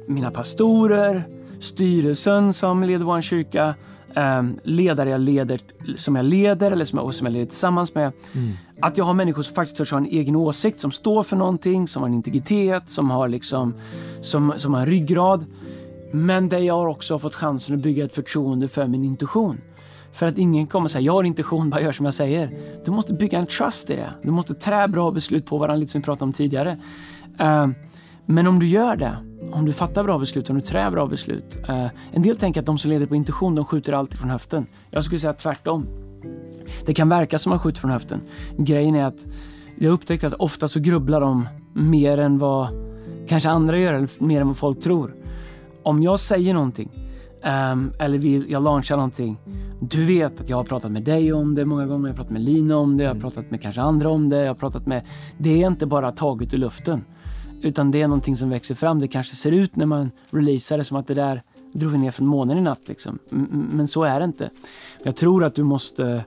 [0.08, 1.24] Mina pastorer,
[1.60, 3.74] styrelsen som leder vår kyrka,
[4.16, 5.60] um, ledare jag leder,
[5.96, 8.12] som jag leder eller som jag, som jag leder tillsammans med.
[8.34, 8.52] Mm.
[8.80, 11.88] Att jag har människor som faktiskt törs ha en egen åsikt, som står för någonting,
[11.88, 13.74] som har en integritet, som har, liksom,
[14.20, 15.44] som, som har en ryggrad.
[16.12, 19.60] Men där jag också fått chansen att bygga ett förtroende för min intuition.
[20.12, 22.50] För att ingen kommer säga jag har intuition, bara gör som jag säger.
[22.84, 24.10] Du måste bygga en trust i det.
[24.22, 26.78] Du måste trä bra beslut på varandra, lite som vi pratade om tidigare.
[27.40, 27.68] Uh,
[28.26, 29.16] men om du gör det,
[29.52, 31.58] om du fattar bra beslut, om du trär bra beslut.
[31.68, 34.66] Uh, en del tänker att de som leder på intuition, de skjuter alltid från höften.
[34.90, 35.86] Jag skulle säga tvärtom.
[36.86, 38.20] Det kan verka som att man skjuter från höften.
[38.58, 39.26] Grejen är att
[39.78, 42.68] jag upptäckt att ofta så grubblar de mer än vad
[43.28, 45.14] kanske andra gör, eller mer än vad folk tror.
[45.82, 46.90] Om jag säger någonting,
[47.72, 49.38] um, eller vill jag launchar någonting.
[49.80, 52.32] Du vet att jag har pratat med dig om det många gånger, jag har pratat
[52.32, 54.86] med Lina om det, jag har pratat med kanske andra om det, jag har pratat
[54.86, 55.02] med...
[55.38, 57.04] Det är inte bara taget ur luften.
[57.62, 59.00] Utan det är någonting som växer fram.
[59.00, 61.42] Det kanske ser ut när man releasar det som att det där
[61.72, 62.80] drog vi ner från månen i natt.
[62.86, 63.18] Liksom.
[63.50, 64.50] Men så är det inte.
[65.02, 66.24] Jag tror att du måste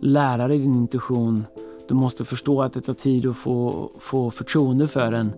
[0.00, 1.44] lära dig din intuition.
[1.88, 5.32] Du måste förstå att det tar tid att få, få förtroende för den.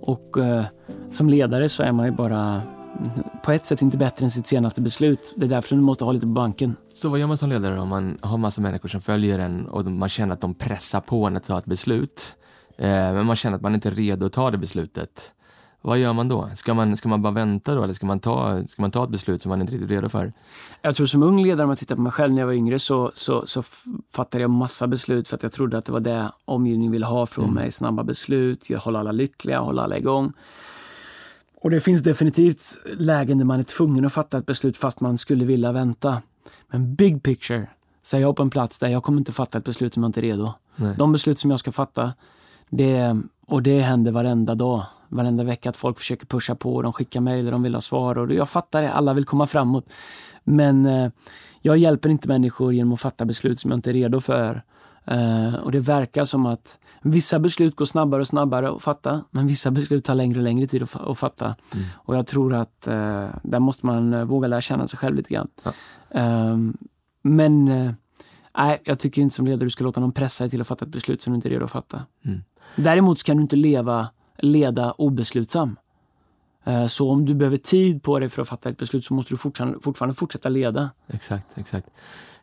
[0.00, 0.64] Och eh,
[1.10, 2.62] som ledare så är man ju bara
[3.44, 5.34] på ett sätt inte bättre än sitt senaste beslut.
[5.36, 6.76] Det är därför du måste ha lite på banken.
[6.92, 9.84] Så vad gör man som ledare om man har massa människor som följer en och
[9.84, 12.36] man känner att de pressar på en att ta ett beslut?
[12.80, 15.32] Eh, men man känner att man inte är redo att ta det beslutet.
[15.82, 16.50] Vad gör man då?
[16.56, 19.10] Ska man, ska man bara vänta då eller ska man, ta, ska man ta ett
[19.10, 20.32] beslut som man inte är riktigt redo för?
[20.82, 22.78] Jag tror som ung ledare, om jag tittar på mig själv när jag var yngre,
[22.78, 23.62] så, så, så
[24.12, 27.26] fattade jag massa beslut för att jag trodde att det var det omgivningen ville ha
[27.26, 27.54] från mm.
[27.54, 27.72] mig.
[27.72, 30.32] Snabba beslut, hålla alla lyckliga, hålla alla igång.
[31.60, 35.18] Och det finns definitivt lägen där man är tvungen att fatta ett beslut fast man
[35.18, 36.22] skulle vilja vänta.
[36.68, 37.66] Men big picture,
[38.02, 40.08] så är jag på en plats där jag kommer inte fatta ett beslut om jag
[40.08, 40.52] inte är redo.
[40.76, 40.94] Nej.
[40.98, 42.12] De beslut som jag ska fatta,
[42.70, 47.20] det, och det händer varenda dag, varenda vecka att folk försöker pusha på, de skickar
[47.20, 49.92] mejl, de vill ha svar och jag fattar det, alla vill komma framåt.
[50.44, 51.10] Men eh,
[51.60, 54.62] jag hjälper inte människor genom att fatta beslut som jag inte är redo för.
[55.12, 59.46] Uh, och det verkar som att vissa beslut går snabbare och snabbare att fatta, men
[59.46, 61.44] vissa beslut tar längre och längre tid att, att fatta.
[61.44, 61.86] Mm.
[61.94, 65.34] Och jag tror att uh, där måste man uh, våga lära känna sig själv lite
[65.34, 65.48] grann.
[65.62, 65.72] Ja.
[66.10, 66.76] Ehm,
[67.22, 67.64] men
[68.56, 70.84] nej, jag tycker inte som ledare du ska låta någon pressa dig till att fatta
[70.84, 72.04] ett beslut som du inte är redo att fatta.
[72.24, 72.40] Mm.
[72.76, 75.76] Däremot kan du inte leva, leda obeslutsam.
[76.64, 79.32] Eh, så om du behöver tid på dig för att fatta ett beslut så måste
[79.32, 80.90] du fortfarande, fortfarande fortsätta leda.
[81.08, 81.90] Exakt, exakt.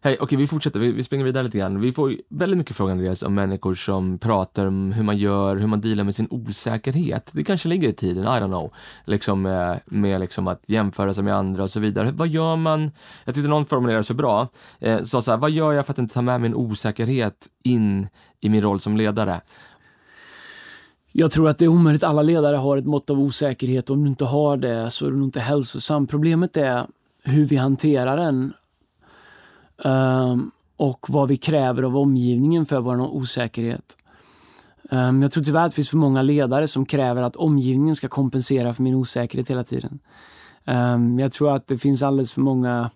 [0.01, 1.81] Hej, okej okay, vi fortsätter, vi, vi springer vidare lite grann.
[1.81, 5.67] Vi får väldigt mycket frågor Andreas om människor som pratar om hur man gör, hur
[5.67, 7.29] man dealar med sin osäkerhet.
[7.31, 8.71] Det kanske ligger i tiden, I don't know.
[9.05, 12.11] Liksom med, med liksom att jämföra sig med andra och så vidare.
[12.13, 12.91] Vad gör man?
[13.25, 14.47] Jag tyckte någon formulerade så bra.
[14.79, 18.07] Eh, sa så här, vad gör jag för att inte ta med min osäkerhet in
[18.39, 19.41] i min roll som ledare?
[21.19, 22.03] Jag tror att det är omöjligt.
[22.03, 23.89] Alla ledare har ett mått av osäkerhet.
[23.89, 26.07] Om du inte har det så är du nog inte hälsosam.
[26.07, 26.87] Problemet är
[27.23, 28.53] hur vi hanterar den
[29.77, 33.97] Um, och vad vi kräver av omgivningen för vår osäkerhet.
[34.89, 38.07] Um, jag tror tyvärr att det finns för många ledare som kräver att omgivningen ska
[38.07, 39.99] kompensera för min osäkerhet hela tiden.
[40.65, 42.89] Um, jag tror att det finns alldeles för många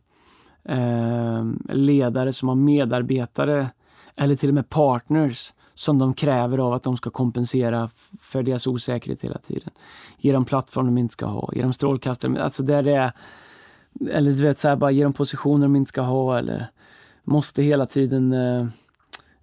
[1.70, 3.68] ledare som har medarbetare
[4.16, 7.90] eller till och med partners som de kräver av att de ska kompensera
[8.20, 9.70] för deras osäkerhet hela tiden.
[10.18, 12.44] Ge dem plattform de inte ska ha, ge dem strålkastare.
[12.44, 13.12] Alltså där det är
[14.12, 16.68] eller du vet, så här, bara ge dem positioner de inte ska ha eller
[17.24, 18.66] måste hela tiden eh,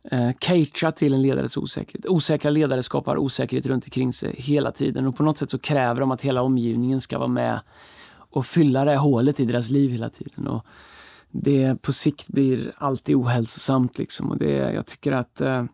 [0.04, 2.06] eh, catcha till en ledares osäkerhet.
[2.06, 6.00] Osäkra ledare skapar osäkerhet runt omkring sig hela tiden och på något sätt så kräver
[6.00, 7.60] de att hela omgivningen ska vara med
[8.30, 10.46] och fylla det hålet i deras liv hela tiden.
[10.46, 10.66] Och
[11.30, 15.64] det på sikt blir alltid ohälsosamt liksom och det, jag tycker att eh,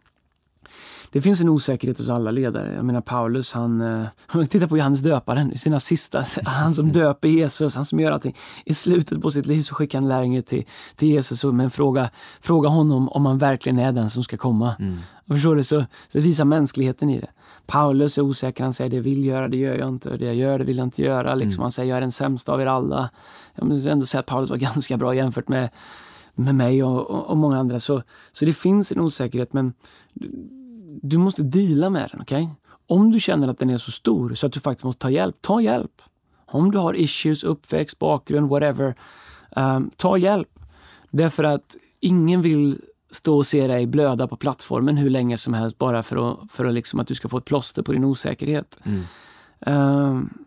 [1.15, 2.75] det finns en osäkerhet hos alla ledare.
[2.75, 7.29] Jag menar Paulus, han, eh, om tittar på Johannes döparen, sina sista, han som döper
[7.29, 8.37] Jesus, han som gör allting.
[8.65, 10.65] I slutet på sitt liv så skickar han lärjungar till,
[10.97, 14.75] till Jesus med en fråga, fråga honom om han verkligen är den som ska komma.
[14.79, 14.99] Mm.
[15.29, 15.65] Och förstår du?
[15.65, 17.31] Så, så det visar mänskligheten i det.
[17.67, 20.17] Paulus är osäker, han säger det jag vill göra, det gör jag inte.
[20.17, 21.35] Det jag gör, det vill jag inte göra.
[21.35, 21.55] Liksom.
[21.55, 21.63] Mm.
[21.63, 23.11] Han säger jag är den sämsta av er alla.
[23.55, 25.71] Jag måste ändå säga att Paulus var ganska bra jämfört med,
[26.35, 27.81] med mig och, och, och många andra.
[27.81, 29.73] Så, så det finns en osäkerhet men
[31.09, 32.21] du måste deala med den.
[32.21, 32.49] Okay?
[32.87, 35.37] Om du känner att den är så stor så att du faktiskt måste ta hjälp,
[35.41, 36.03] ta hjälp.
[36.47, 38.95] Om du har issues, uppväxt, bakgrund, whatever,
[39.57, 40.59] um, ta hjälp.
[41.11, 45.79] Därför att ingen vill stå och se dig blöda på plattformen hur länge som helst
[45.79, 48.79] bara för att, för att, liksom att du ska få ett plåster på din osäkerhet.
[48.85, 49.03] Mm.
[49.67, 50.45] Um,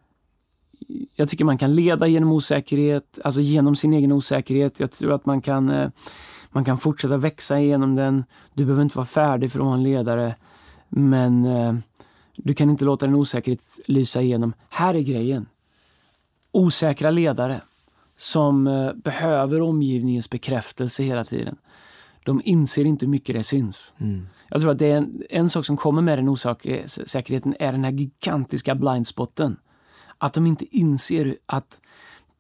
[1.16, 4.80] jag tycker man kan leda genom osäkerhet, alltså genom sin egen osäkerhet.
[4.80, 5.90] Jag tror att man kan, eh,
[6.50, 8.24] man kan fortsätta växa genom den.
[8.54, 10.36] Du behöver inte vara färdig för att vara en ledare.
[10.90, 11.76] Men eh,
[12.36, 14.54] du kan inte låta din osäkerhet lysa igenom.
[14.70, 15.46] Här är grejen.
[16.52, 17.62] Osäkra ledare
[18.18, 21.58] som eh, behöver omgivningens bekräftelse hela tiden.
[22.26, 23.94] De inser inte hur mycket det syns.
[23.98, 24.28] Mm.
[24.50, 27.84] Jag tror att det är en, en sak som kommer med den osäkerheten är den
[27.84, 29.58] här gigantiska blindspotten.
[30.18, 31.80] Att de inte inser att,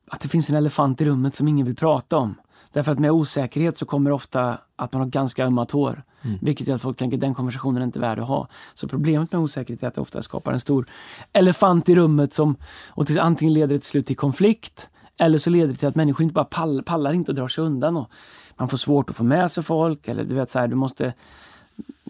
[0.07, 2.35] att det finns en elefant i rummet som ingen vill prata om.
[2.71, 6.03] Därför att med osäkerhet så kommer ofta att man har ganska ömma tår.
[6.21, 6.37] Mm.
[6.41, 8.47] Vilket gör att folk tänker den konversationen är inte värd att ha.
[8.73, 10.89] Så problemet med osäkerhet är att det ofta skapar en stor
[11.33, 12.55] elefant i rummet som
[12.89, 15.95] och till, antingen leder det till slut till konflikt eller så leder det till att
[15.95, 17.97] människor inte bara pallar, pallar inte och drar sig undan.
[17.97, 18.11] Och
[18.55, 21.13] man får svårt att få med sig folk eller du vet så här, du måste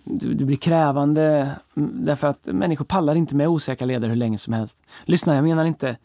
[0.04, 4.54] du, du, blir krävande därför att människor pallar inte med osäkra ledare hur länge som
[4.54, 4.84] helst.
[5.06, 5.98] Lyssna, jag menar inte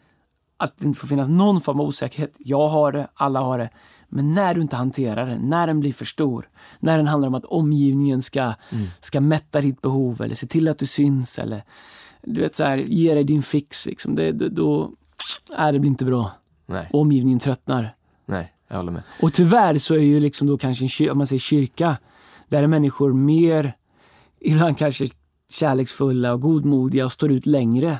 [0.57, 2.33] att det inte får finnas någon form av osäkerhet.
[2.37, 3.69] Jag har det, alla har det.
[4.13, 6.49] Men när du inte hanterar den, när den blir för stor,
[6.79, 8.87] när den handlar om att omgivningen ska, mm.
[9.01, 11.63] ska mätta ditt behov eller se till att du syns eller
[12.21, 14.91] du vet så här, ge dig din fix, liksom, det, det, då,
[15.59, 16.31] äh, det blir inte bra.
[16.65, 16.89] Nej.
[16.93, 17.95] Omgivningen tröttnar.
[18.25, 19.03] Nej, jag håller med.
[19.21, 21.97] Och tyvärr så är ju liksom då kanske en om man säger kyrka,
[22.47, 23.73] där är människor mer,
[24.39, 25.07] ibland kanske
[25.49, 27.97] kärleksfulla och godmodiga och står ut längre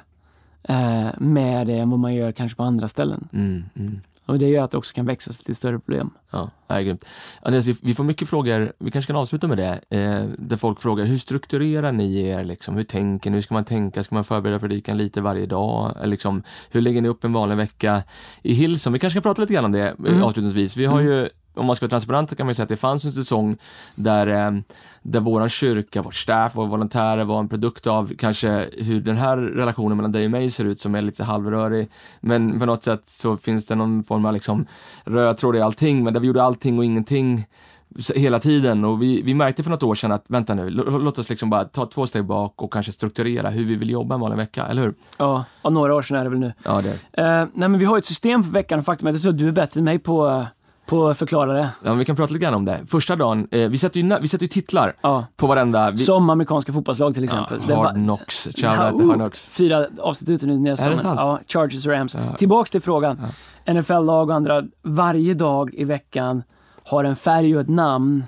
[0.64, 3.28] eh, med det än vad man gör kanske på andra ställen.
[3.34, 4.02] Mm, mm.
[4.26, 6.10] Och det gör att det också kan växa sig till större problem.
[6.32, 7.06] Ja, är grymt.
[7.42, 10.80] Andreas, vi, vi, får mycket frågor, vi kanske kan avsluta med det, eh, där folk
[10.80, 12.44] frågar hur strukturerar ni er?
[12.44, 12.76] Liksom?
[12.76, 13.38] Hur tänker ni?
[13.38, 14.04] Hur ska man tänka?
[14.04, 15.96] Ska man förbereda predikan lite varje dag?
[15.98, 18.04] Eller liksom, hur lägger ni upp en vanlig vecka
[18.42, 18.94] i Hillsong?
[18.94, 20.24] Vi kanske ska prata lite grann om det mm.
[20.24, 20.78] avslutningsvis.
[20.78, 21.14] Vi har mm.
[21.14, 23.58] ju om man ska vara transparent kan man säga att det fanns en säsong
[23.96, 24.52] där, eh,
[25.02, 29.38] där våran kyrka, vårt staff, våra volontärer var en produkt av kanske hur den här
[29.38, 31.90] relationen mellan dig och mig ser ut som är lite halvrörig.
[32.22, 34.66] Men på något sätt så finns det någon form av liksom
[35.04, 37.46] röd tråd i allting, men där vi gjorde allting och ingenting
[38.16, 41.30] hela tiden och vi, vi märkte för något år sedan att vänta nu, låt oss
[41.30, 44.38] liksom bara ta två steg bak och kanske strukturera hur vi vill jobba en vanlig
[44.38, 44.94] vecka, eller hur?
[45.18, 46.54] Ja, och några år sedan är det väl nu.
[46.64, 46.90] Ja, det.
[46.90, 49.48] Uh, nej men vi har ett system för veckan och faktum jag tror att du
[49.48, 50.46] är bättre än mig på uh
[50.86, 51.70] på förklara det.
[51.84, 52.80] Ja, vi kan prata lite grann om det.
[52.88, 55.26] Första dagen, eh, vi sätter ju, vi sätter ju titlar ja.
[55.38, 55.92] på varenda...
[55.92, 55.98] Vi...
[55.98, 57.62] Som amerikanska fotbollslag till exempel.
[57.68, 59.46] Ja, hard Knocks, ja, uh, Hard Knocks.
[59.52, 60.70] Fyra avsnitt ute nu.
[60.72, 61.04] Är det sant?
[61.04, 62.16] Ja, Chargers Rams.
[62.16, 62.36] Ja.
[62.38, 63.18] Tillbaks till frågan.
[63.66, 66.44] NFL-lag och andra, varje dag i veckan
[66.84, 68.24] har en färg och ett namn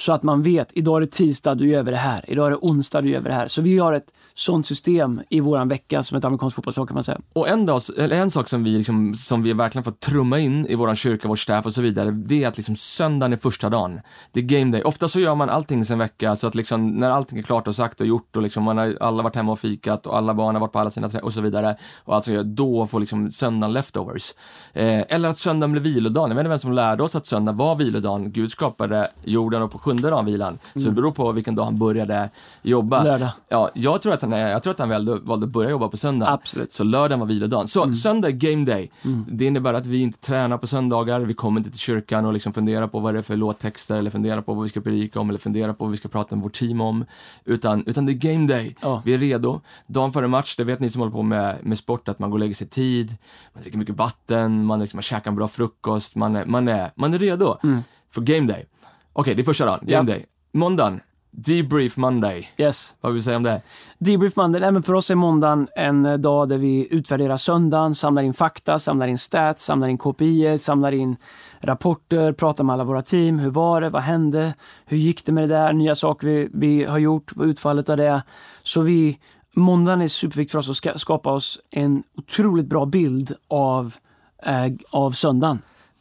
[0.00, 2.24] så att man vet, idag är det tisdag, du gör vi det här.
[2.28, 3.48] Idag är det onsdag, du gör vi det här.
[3.48, 7.04] Så vi har ett sånt system i våran vecka som ett amerikanskt fotbollslag kan man
[7.04, 7.20] säga.
[7.32, 10.66] Och en, dag, eller en sak som vi, liksom, som vi verkligen fått trumma in
[10.66, 13.68] i våran kyrka, vårt staff och så vidare, det är att liksom söndagen är första
[13.68, 14.00] dagen.
[14.32, 14.82] Det är game day.
[14.82, 17.74] Ofta så gör man allting sen vecka så att liksom när allting är klart och
[17.74, 20.54] sagt och gjort och liksom man har alla varit hemma och fikat och alla barn
[20.54, 23.72] har varit på alla sina trä och så vidare och alltså då får liksom söndagen
[23.72, 24.34] leftovers.
[24.72, 26.30] Eh, eller att söndagen blir vilodagen.
[26.30, 28.32] Jag vet inte vem som lärde oss att söndag var vilodagen.
[28.32, 30.58] Gud skapade jorden och på sjunde dagen vilan.
[30.72, 30.90] Så mm.
[30.90, 32.30] det beror på vilken dag han började
[32.62, 33.02] jobba.
[33.02, 33.28] Lördag.
[33.48, 35.96] Ja, jag tror att han, jag tror att han valde, valde att börja jobba på
[35.96, 36.32] söndag.
[36.32, 36.72] Absolut.
[36.72, 37.68] Så lördagen var vilodagen.
[37.68, 37.94] Så mm.
[37.94, 38.90] söndag game day.
[39.04, 39.26] Mm.
[39.28, 42.52] Det innebär att vi inte tränar på söndagar, vi kommer inte till kyrkan och liksom
[42.52, 45.28] funderar på vad det är för låttexter eller funderar på vad vi ska predika om
[45.28, 47.04] eller funderar på vad vi ska prata med vårt team om.
[47.44, 48.76] Utan, utan det är game day.
[48.82, 49.00] Oh.
[49.04, 49.60] Vi är redo.
[49.86, 52.36] Dagen före match, det vet ni som håller på med, med sport, att man går
[52.36, 53.16] och lägger sig tid,
[53.52, 56.90] man dricker mycket vatten, man, liksom, man käkar en bra frukost, man är, man är,
[56.94, 57.80] man är redo mm.
[58.10, 58.66] för game day.
[59.12, 60.26] Okej, det är första dagen, game day.
[60.52, 62.48] Måndagen, Debrief Monday.
[62.56, 62.94] Yes.
[63.00, 63.62] Vad vill du säga om det?
[63.98, 67.94] Debrief Monday, nej, men för oss är måndagen en eh, dag där vi utvärderar söndagen,
[67.94, 71.16] samlar in fakta, samlar in stats, samlar in KPI, samlar in
[71.60, 73.38] rapporter, pratar med alla våra team.
[73.38, 73.90] Hur var det?
[73.90, 74.54] Vad hände?
[74.86, 75.72] Hur gick det med det där?
[75.72, 78.22] Nya saker vi, vi har gjort, utfallet av det?
[78.62, 79.18] Så vi,
[79.54, 83.94] måndagen är superviktig för oss att skapa oss en otroligt bra bild av,
[84.42, 85.58] äh, av söndagen.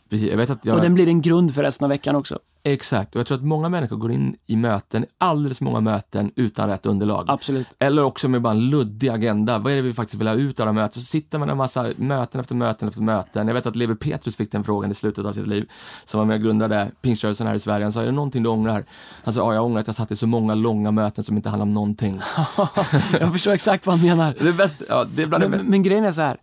[0.09, 0.75] Precis, jag vet att jag...
[0.75, 2.39] Och den blir en grund för resten av veckan också.
[2.63, 6.69] Exakt, och jag tror att många människor går in i möten, alldeles många möten utan
[6.69, 7.25] rätt underlag.
[7.27, 7.67] Absolut.
[7.79, 9.59] Eller också med bara en luddig agenda.
[9.59, 11.01] Vad är det vi faktiskt vill ha ut av de möten?
[11.01, 13.47] Så sitter man en massa möten efter möten efter möten.
[13.47, 15.69] Jag vet att Lever Petrus fick den frågan i slutet av sitt liv,
[16.05, 17.85] som var med och grundade pingströrelsen här i Sverige.
[17.85, 18.85] Han sa, är det någonting du ångrar?
[19.23, 21.49] Han sa, ja, jag ångrar att jag satt i så många långa möten som inte
[21.49, 22.21] handlar om någonting.
[23.19, 24.35] jag förstår exakt vad han menar.
[24.39, 26.37] Det är bäst, ja, det är bland men, men grejen är så här,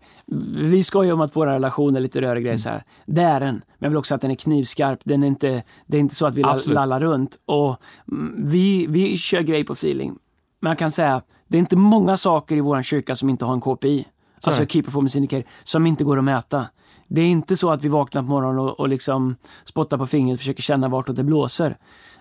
[0.56, 2.58] vi skojar om att vår relation är lite rörig grej mm.
[2.58, 2.84] så här.
[3.06, 5.00] Det är den, men jag vill också att den är knivskarp.
[5.04, 6.74] Den är inte, det är inte så att vi Absolut.
[6.74, 7.38] lallar runt.
[7.46, 7.76] Och
[8.12, 10.18] mm, vi, vi kör grej på feeling.
[10.60, 13.60] Man kan säga, Det är inte många saker i vår kyrka som inte har en
[13.60, 13.98] KPI.
[13.98, 14.66] Är alltså.
[14.66, 16.66] Key Performance Indicator, som inte går att mäta.
[17.08, 20.34] Det är inte så att vi vaknar på morgonen och, och liksom spottar på fingret
[20.34, 21.76] och försöker känna vartåt det blåser.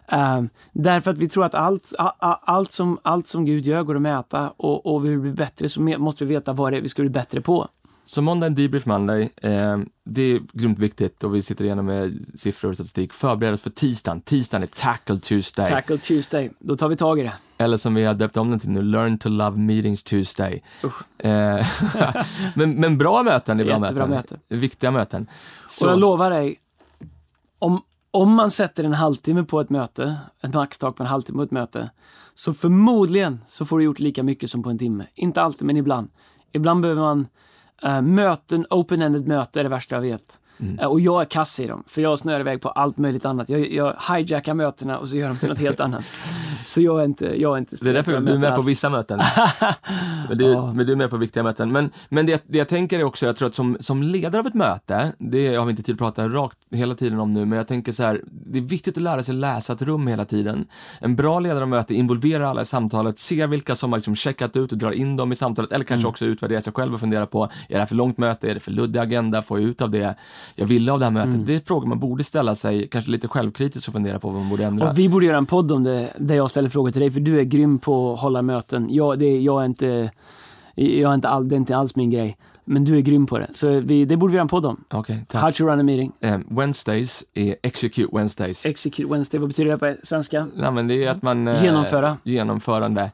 [0.08, 0.42] Eh,
[0.74, 3.96] därför att vi tror att allt, a, a, allt, som, allt som Gud gör går
[3.96, 6.82] att mäta och, och vill vi bli bättre så måste vi veta vad det är
[6.82, 7.68] vi ska bli bättre på.
[8.06, 9.30] Så måndag är en debrief Monday.
[9.42, 13.14] Eh, det är grymt viktigt och vi sitter igenom med siffror och statistik.
[13.14, 14.22] Förbered oss för tisdagen.
[14.22, 15.68] Tisdagen är Tackle Tuesday.
[15.68, 17.34] Tackle Tuesday, då tar vi tag i det.
[17.58, 20.64] Eller som vi har döpt om den till nu, Learn to Love Meetings Tuesday.
[21.18, 21.32] Eh,
[22.56, 24.10] men, men bra möten är bra Jättebra möten.
[24.10, 24.60] möten.
[24.60, 25.22] Viktiga möten.
[25.24, 26.60] Och jag Så, lovar dig,
[27.60, 31.44] om, om man sätter en halvtimme på ett möte, ett maxtak på en halvtimme på
[31.44, 31.90] ett möte,
[32.34, 35.06] så förmodligen så får du gjort lika mycket som på en timme.
[35.16, 36.10] Inte alltid, men ibland.
[36.52, 37.28] Ibland behöver man
[37.84, 40.40] eh, möten, open-ended möte är det värsta jag vet.
[40.60, 40.80] Mm.
[40.80, 43.50] Eh, och jag är kass i dem, för jag snöar iväg på allt möjligt annat.
[43.50, 46.06] Jag, jag hijackar mötena och så gör dem till något helt annat.
[46.66, 48.90] Så jag är inte, jag är inte det är därför du är med på vissa
[48.90, 49.20] möten.
[50.30, 50.74] men, du, Ja.
[50.74, 51.72] men du är med på viktiga möten.
[51.72, 54.48] Men, men det, det jag tänker är också, jag tror att som, som ledare av
[54.48, 57.58] ett möte, det har vi inte tid att prata rakt hela tiden om nu, men
[57.58, 60.66] jag tänker så här, det är viktigt att lära sig läsa ett rum hela tiden.
[61.00, 64.58] En bra ledare av möte involverar alla i samtalet, ser vilka som har liksom checkat
[64.58, 67.26] ut och drar in dem i samtalet, eller kanske också utvärderar sig själv och funderar
[67.26, 69.82] på, är det här för långt möte, är det för luddig agenda, får jag ut
[69.82, 70.16] av det
[70.56, 71.46] jag ville av det här mötet?
[71.46, 74.50] Det är frågor man borde ställa sig, kanske lite självkritiskt och fundera på vad man
[74.50, 74.90] borde ändra.
[74.90, 77.20] Och vi borde göra en podd om det, där jag ställer frågor till dig, för
[77.20, 78.88] du är grym på att hålla möten.
[78.90, 80.12] Jag, det, jag är inte,
[80.76, 82.38] jag är inte all, det är inte alls min grej.
[82.66, 83.48] Men du är grym på det.
[83.54, 84.84] Så vi, det borde vi göra en podd om.
[84.90, 85.56] How tack.
[85.56, 86.12] to run a meeting.
[86.20, 88.66] Eh, Wednesdays är Execute Wednesdays.
[88.66, 90.48] Execute Wednesday, vad betyder det på svenska?
[90.56, 91.48] Nej, men det är att man...
[91.48, 92.18] eh, Genomföra.
[92.24, 93.12] Genomförande.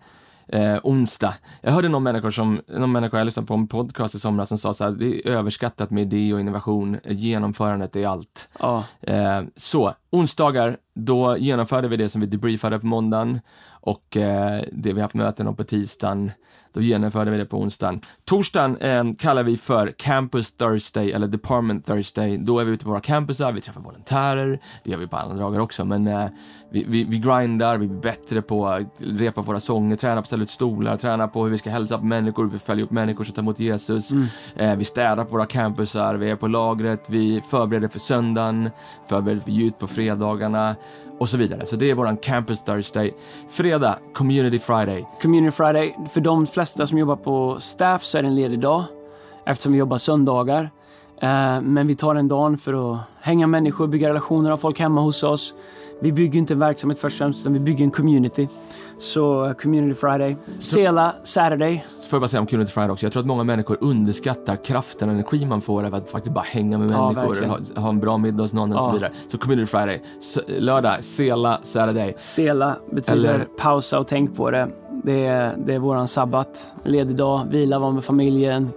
[0.52, 1.34] Eh, onsdag.
[1.62, 4.58] Jag hörde någon människa som, någon människa jag lyssnade på en podcast i somras som
[4.58, 6.98] sa så här, det är överskattat med idé och innovation.
[7.06, 8.50] Genomförandet är allt.
[8.60, 8.84] Ja.
[9.02, 13.40] Eh, så, onsdagar, då genomförde vi det som vi debriefade på måndagen
[13.82, 16.32] och eh, det vi haft möten om på tisdagen,
[16.74, 18.02] då genomförde vi det på onsdagen.
[18.26, 22.38] Torsdagen eh, kallar vi för Campus Thursday eller Department Thursday.
[22.38, 25.38] Då är vi ute på våra campusar, vi träffar volontärer, det gör vi på andra
[25.38, 26.30] dagar också, men eh,
[26.72, 30.28] vi, vi, vi grindar, vi blir bättre på att repa våra sånger, träna på att
[30.28, 33.24] ställa ut stolar, träna på hur vi ska hälsa på människor, vi följer upp människor
[33.24, 34.12] som tar emot Jesus.
[34.56, 38.70] Eh, vi städar på våra campusar, vi är på lagret, vi förbereder för söndagen,
[39.08, 40.76] förbereder för ljud på fredagarna
[41.22, 41.66] och så vidare.
[41.66, 43.14] Så det är våran Campus Thursday.
[43.50, 45.06] Fredag, Community Friday.
[45.22, 48.84] Community Friday, för de flesta som jobbar på staff så är det en ledig dag
[49.46, 50.72] eftersom vi jobbar söndagar.
[51.22, 55.02] Eh, men vi tar en dag för att hänga människor, bygga relationer, ha folk hemma
[55.02, 55.54] hos oss.
[56.02, 58.48] Vi bygger inte en verksamhet först och främst, utan vi bygger en community.
[59.00, 60.38] Så eh, Community Friday.
[60.60, 61.86] Sela Saturday.
[62.10, 63.06] Får jag bara säga om Community Friday också.
[63.06, 66.46] Jag tror att många människor underskattar kraften och energi man får av att faktiskt bara
[66.46, 69.12] hänga med Ja, människor, ha, ha en bra middag hos någon och så vidare.
[69.28, 70.02] Så Community Friday.
[70.48, 72.14] Lördag, Sela Saturday.
[72.18, 74.68] Sela betyder Eller- pausa och tänk på det.
[75.04, 76.72] Det är, det är våran sabbat.
[76.84, 78.70] Ledig dag, vila, vara med familjen,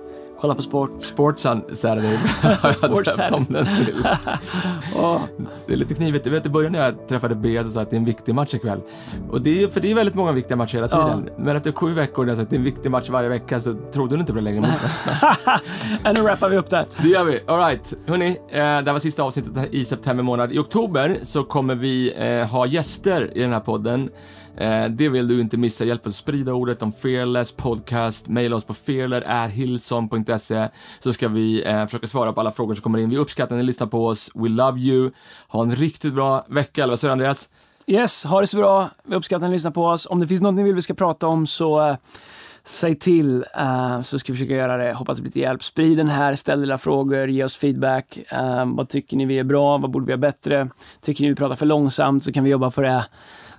[0.45, 1.03] kolla på sport.
[1.03, 2.75] Sports Saturday har
[3.17, 4.07] jag om den till.
[4.97, 5.21] Åh,
[5.67, 6.25] Det är lite knivigt.
[6.25, 8.35] Du vet i början när jag träffade Bea så sa att det är en viktig
[8.35, 8.81] match ikväll.
[9.31, 11.31] Och det är, för det är väldigt många viktiga matcher hela tiden.
[11.39, 13.61] Men efter sju veckor när jag sa att det är en viktig match varje vecka
[13.61, 14.75] så trodde du inte på det längre.
[16.15, 16.87] Nu rappar vi upp det.
[17.03, 17.41] Det gör vi.
[17.47, 17.95] Alright.
[18.07, 20.53] Hörni, eh, det här var sista avsnittet i september månad.
[20.53, 24.11] I oktober så kommer vi eh, ha gäster i den här podden.
[24.57, 25.85] Eh, det vill du inte missa.
[25.85, 28.29] Hjälp oss att sprida ordet om Fearless Podcast.
[28.29, 32.99] Maila oss på fearler.hillson.se så ska vi eh, försöka svara på alla frågor som kommer
[32.99, 33.11] in.
[33.11, 34.31] Vi uppskattar att ni lyssnar på oss.
[34.35, 35.11] We love you.
[35.49, 37.49] Ha en riktigt bra vecka, eller vad säger du, Andreas?
[37.87, 38.91] Yes, ha det så bra.
[39.05, 40.07] Vi uppskattar att ni lyssnar på oss.
[40.07, 41.97] Om det finns något ni vill vi ska prata om så eh,
[42.65, 43.45] säg till
[44.05, 44.93] så ska vi försöka göra det.
[44.93, 45.65] Hoppas det blir till hjälp.
[45.65, 48.19] Sprid den här, ställ era frågor, ge oss feedback.
[48.67, 49.79] Vad tycker ni vi är bra?
[49.79, 50.69] Vad borde vi göra bättre?
[51.01, 53.05] Tycker ni vi pratar för långsamt så kan vi jobba på det.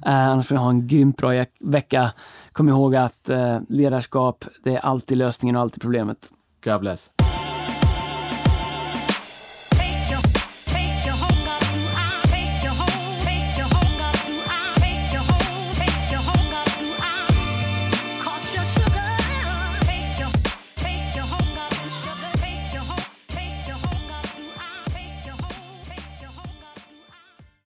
[0.05, 2.11] Eh, annars får ni ha en grymt bra vecka.
[2.51, 6.31] Kom ihåg att eh, ledarskap, det är alltid lösningen och alltid problemet.
[6.63, 7.11] God bless.